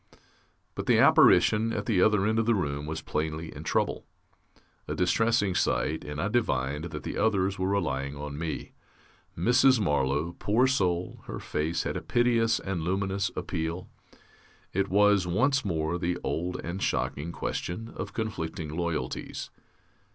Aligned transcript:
But 0.73 0.87
the 0.87 0.97
apparition 0.97 1.71
at 1.71 1.85
the 1.85 2.01
other 2.01 2.25
end 2.25 2.39
of 2.39 2.47
the 2.47 2.55
room 2.55 2.87
was 2.87 3.03
plainly 3.03 3.55
in 3.55 3.61
trouble. 3.63 4.07
A 4.87 4.95
distressing 4.95 5.53
sight, 5.53 6.03
and 6.03 6.19
I 6.19 6.27
divined 6.27 6.85
that 6.85 7.03
the 7.03 7.19
others 7.19 7.59
were 7.59 7.67
relying 7.69 8.15
on 8.15 8.35
me. 8.35 8.71
Mrs. 9.37 9.79
Marlow, 9.79 10.35
poor 10.39 10.65
soul, 10.65 11.21
her 11.27 11.37
face 11.37 11.83
had 11.83 11.95
a 11.95 12.01
piteous 12.01 12.59
and 12.59 12.81
luminous 12.81 13.29
appeal. 13.35 13.91
It 14.73 14.89
was, 14.89 15.27
once 15.27 15.63
more, 15.63 15.99
the 15.99 16.17
old 16.23 16.59
and 16.63 16.81
shocking 16.81 17.31
question 17.31 17.93
of 17.95 18.11
conflicting 18.11 18.75
loyalties. 18.75 19.51